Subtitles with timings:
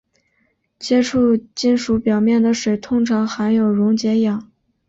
[0.79, 4.51] 接触金属表面的水通常含有溶解氧。